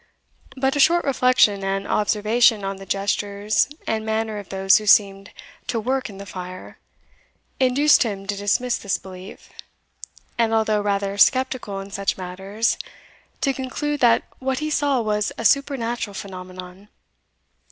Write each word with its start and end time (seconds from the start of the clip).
But 0.57 0.75
a 0.75 0.79
short 0.79 1.05
reflection 1.05 1.63
and 1.63 1.87
observation 1.87 2.63
on 2.63 2.77
the 2.77 2.87
gestures 2.87 3.69
and 3.85 4.03
manner 4.03 4.39
of 4.39 4.49
those 4.49 4.77
who 4.79 4.87
seemed 4.87 5.29
to 5.67 5.79
"work 5.79 6.09
in 6.09 6.17
the 6.17 6.25
fire," 6.25 6.79
induced 7.59 8.01
him 8.01 8.25
to 8.25 8.35
dismiss 8.35 8.79
this 8.79 8.97
belief, 8.97 9.51
and 10.39 10.55
although 10.55 10.81
rather 10.81 11.19
sceptical 11.19 11.79
in 11.81 11.91
such 11.91 12.17
matters, 12.17 12.79
to 13.41 13.53
conclude 13.53 13.99
that 13.99 14.23
what 14.39 14.57
he 14.57 14.71
saw 14.71 15.01
was 15.01 15.31
a 15.37 15.45
supernatural 15.45 16.15
phenomenon. 16.15 16.87